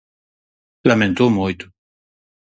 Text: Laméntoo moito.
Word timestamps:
Laméntoo 0.89 1.29
moito. 1.39 1.65